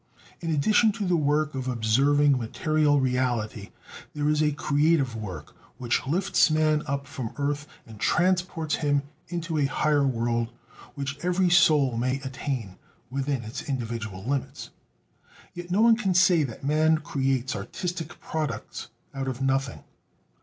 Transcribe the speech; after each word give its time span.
In 0.39 0.49
addition 0.49 0.91
to 0.93 1.05
the 1.07 1.15
work 1.15 1.53
of 1.53 1.67
observing 1.67 2.35
material 2.39 2.99
reality, 2.99 3.69
there 4.15 4.27
is 4.29 4.41
a 4.41 4.51
creative 4.51 5.15
work 5.15 5.55
which 5.77 6.07
lifts 6.07 6.49
man 6.49 6.81
up 6.87 7.05
from 7.05 7.35
earth 7.37 7.67
and 7.85 7.99
transports 7.99 8.77
him 8.77 9.03
into 9.27 9.59
a 9.59 9.65
higher 9.65 10.07
world 10.07 10.51
which 10.95 11.23
every 11.23 11.51
soul 11.51 11.97
may 11.97 12.19
attain, 12.21 12.77
within 13.11 13.43
its 13.43 13.61
individual 13.69 14.23
limits. 14.25 14.71
Yet 15.53 15.69
no 15.69 15.81
one 15.83 15.95
can 15.97 16.15
say 16.15 16.41
that 16.45 16.63
man 16.63 16.97
creates 16.97 17.55
artistic 17.55 18.19
products 18.19 18.87
out 19.13 19.27
of 19.27 19.39
nothing. 19.39 19.83